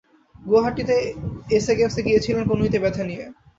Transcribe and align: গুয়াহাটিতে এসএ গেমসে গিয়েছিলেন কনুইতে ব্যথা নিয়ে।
গুয়াহাটিতে 0.35 0.95
এসএ 1.51 1.73
গেমসে 1.79 2.01
গিয়েছিলেন 2.07 2.43
কনুইতে 2.49 2.77
ব্যথা 2.83 3.03
নিয়ে। 3.09 3.23